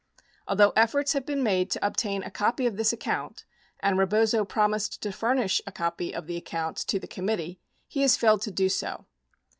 [0.47, 3.45] Although efforts have been made to obtain a copy of this account
[3.81, 8.17] and Rebozo promised to furnish a copy of the account to the committee, he has
[8.17, 9.05] failed to do so.